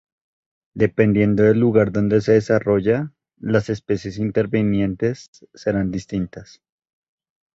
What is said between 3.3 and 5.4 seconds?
las especies intervinientes